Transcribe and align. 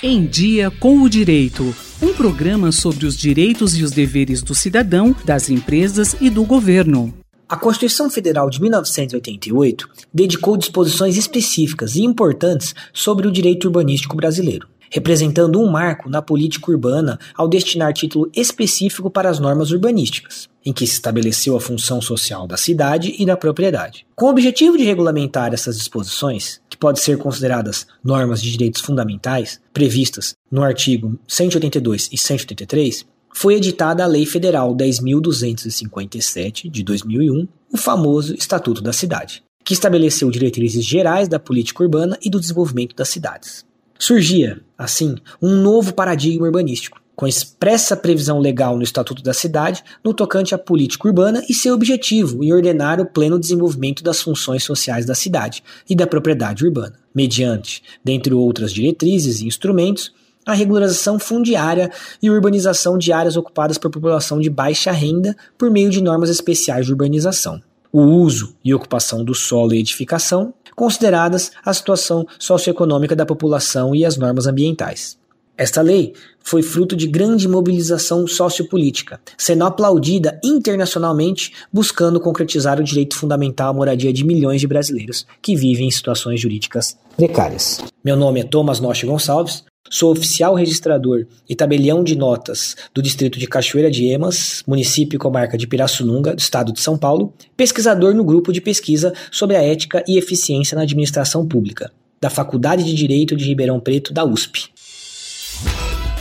Em 0.00 0.24
Dia 0.24 0.70
com 0.70 1.02
o 1.02 1.08
Direito. 1.08 1.74
Um 2.00 2.14
programa 2.14 2.70
sobre 2.70 3.04
os 3.04 3.16
direitos 3.16 3.76
e 3.76 3.82
os 3.82 3.90
deveres 3.90 4.40
do 4.42 4.54
cidadão, 4.54 5.12
das 5.24 5.50
empresas 5.50 6.14
e 6.20 6.30
do 6.30 6.44
governo. 6.44 7.12
A 7.48 7.56
Constituição 7.56 8.08
Federal 8.08 8.48
de 8.48 8.60
1988 8.60 9.88
dedicou 10.14 10.56
disposições 10.56 11.16
específicas 11.16 11.96
e 11.96 12.04
importantes 12.04 12.76
sobre 12.92 13.26
o 13.26 13.32
direito 13.32 13.64
urbanístico 13.64 14.14
brasileiro, 14.14 14.68
representando 14.88 15.60
um 15.60 15.68
marco 15.68 16.08
na 16.08 16.22
política 16.22 16.70
urbana 16.70 17.18
ao 17.34 17.48
destinar 17.48 17.92
título 17.92 18.30
específico 18.36 19.10
para 19.10 19.28
as 19.28 19.40
normas 19.40 19.72
urbanísticas, 19.72 20.48
em 20.68 20.72
que 20.72 20.86
se 20.86 20.92
estabeleceu 20.92 21.56
a 21.56 21.60
função 21.60 21.98
social 21.98 22.46
da 22.46 22.58
cidade 22.58 23.14
e 23.18 23.24
da 23.24 23.38
propriedade. 23.38 24.06
Com 24.14 24.26
o 24.26 24.28
objetivo 24.28 24.76
de 24.76 24.84
regulamentar 24.84 25.54
essas 25.54 25.78
disposições, 25.78 26.60
que 26.68 26.76
podem 26.76 27.02
ser 27.02 27.16
consideradas 27.16 27.86
normas 28.04 28.42
de 28.42 28.50
direitos 28.50 28.82
fundamentais, 28.82 29.62
previstas 29.72 30.36
no 30.50 30.62
artigo 30.62 31.18
182 31.26 32.10
e 32.12 32.18
183, 32.18 33.06
foi 33.34 33.54
editada 33.54 34.04
a 34.04 34.06
Lei 34.06 34.26
Federal 34.26 34.76
10.257 34.76 36.68
de 36.70 36.82
2001, 36.82 37.48
o 37.72 37.78
famoso 37.78 38.34
Estatuto 38.34 38.82
da 38.82 38.92
Cidade, 38.92 39.42
que 39.64 39.72
estabeleceu 39.72 40.30
diretrizes 40.30 40.84
gerais 40.84 41.28
da 41.28 41.38
política 41.38 41.82
urbana 41.82 42.18
e 42.22 42.28
do 42.28 42.38
desenvolvimento 42.38 42.94
das 42.94 43.08
cidades. 43.08 43.64
Surgia, 43.98 44.60
assim, 44.76 45.14
um 45.40 45.62
novo 45.62 45.94
paradigma 45.94 46.44
urbanístico, 46.44 47.00
com 47.18 47.26
expressa 47.26 47.96
previsão 47.96 48.38
legal 48.38 48.76
no 48.76 48.84
Estatuto 48.84 49.24
da 49.24 49.34
Cidade 49.34 49.82
no 50.04 50.14
tocante 50.14 50.54
à 50.54 50.58
política 50.58 51.08
urbana 51.08 51.42
e 51.48 51.52
seu 51.52 51.74
objetivo 51.74 52.44
em 52.44 52.52
ordenar 52.52 53.00
o 53.00 53.06
pleno 53.06 53.40
desenvolvimento 53.40 54.04
das 54.04 54.22
funções 54.22 54.62
sociais 54.62 55.04
da 55.04 55.16
cidade 55.16 55.64
e 55.90 55.96
da 55.96 56.06
propriedade 56.06 56.64
urbana, 56.64 56.94
mediante, 57.12 57.82
dentre 58.04 58.32
outras 58.32 58.72
diretrizes 58.72 59.40
e 59.40 59.48
instrumentos, 59.48 60.12
a 60.46 60.54
regularização 60.54 61.18
fundiária 61.18 61.90
e 62.22 62.30
urbanização 62.30 62.96
de 62.96 63.12
áreas 63.12 63.36
ocupadas 63.36 63.78
por 63.78 63.90
população 63.90 64.38
de 64.38 64.48
baixa 64.48 64.92
renda 64.92 65.36
por 65.58 65.72
meio 65.72 65.90
de 65.90 66.00
normas 66.00 66.30
especiais 66.30 66.86
de 66.86 66.92
urbanização, 66.92 67.60
o 67.92 68.00
uso 68.00 68.54
e 68.64 68.72
ocupação 68.72 69.24
do 69.24 69.34
solo 69.34 69.74
e 69.74 69.80
edificação, 69.80 70.54
consideradas 70.76 71.50
a 71.64 71.74
situação 71.74 72.24
socioeconômica 72.38 73.16
da 73.16 73.26
população 73.26 73.92
e 73.92 74.04
as 74.04 74.16
normas 74.16 74.46
ambientais. 74.46 75.17
Esta 75.58 75.82
lei 75.82 76.12
foi 76.38 76.62
fruto 76.62 76.94
de 76.94 77.08
grande 77.08 77.48
mobilização 77.48 78.28
sociopolítica, 78.28 79.20
sendo 79.36 79.64
aplaudida 79.64 80.40
internacionalmente, 80.44 81.52
buscando 81.72 82.20
concretizar 82.20 82.78
o 82.78 82.84
direito 82.84 83.16
fundamental 83.16 83.70
à 83.70 83.72
moradia 83.72 84.12
de 84.12 84.24
milhões 84.24 84.60
de 84.60 84.68
brasileiros 84.68 85.26
que 85.42 85.56
vivem 85.56 85.88
em 85.88 85.90
situações 85.90 86.40
jurídicas 86.40 86.96
precárias. 87.16 87.80
Meu 88.04 88.16
nome 88.16 88.38
é 88.38 88.44
Thomas 88.44 88.78
Noche 88.78 89.04
Gonçalves, 89.04 89.64
Sou 89.90 90.12
oficial 90.12 90.54
registrador 90.54 91.26
e 91.48 91.56
tabelião 91.56 92.04
de 92.04 92.14
notas 92.14 92.76
do 92.94 93.00
distrito 93.00 93.38
de 93.38 93.46
Cachoeira 93.46 93.90
de 93.90 94.06
Emas, 94.06 94.62
município 94.66 95.16
e 95.16 95.18
comarca 95.18 95.56
de 95.56 95.66
Pirassununga, 95.66 96.34
do 96.34 96.38
estado 96.38 96.74
de 96.74 96.80
São 96.80 96.98
Paulo, 96.98 97.32
pesquisador 97.56 98.12
no 98.12 98.22
grupo 98.22 98.52
de 98.52 98.60
pesquisa 98.60 99.14
sobre 99.32 99.56
a 99.56 99.62
ética 99.62 100.04
e 100.06 100.18
eficiência 100.18 100.76
na 100.76 100.82
administração 100.82 101.48
pública, 101.48 101.90
da 102.20 102.28
Faculdade 102.28 102.84
de 102.84 102.92
Direito 102.92 103.34
de 103.34 103.46
Ribeirão 103.46 103.80
Preto, 103.80 104.12
da 104.12 104.26
USP. 104.26 104.68